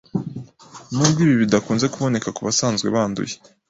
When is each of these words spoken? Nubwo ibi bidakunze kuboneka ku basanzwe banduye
Nubwo 0.95 1.19
ibi 1.25 1.35
bidakunze 1.43 1.85
kuboneka 1.93 2.29
ku 2.35 2.41
basanzwe 2.47 2.87
banduye 2.95 3.35